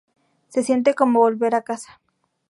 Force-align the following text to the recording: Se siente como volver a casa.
Se 0.47 0.63
siente 0.63 0.95
como 0.95 1.19
volver 1.19 1.53
a 1.53 1.61
casa. 1.61 2.01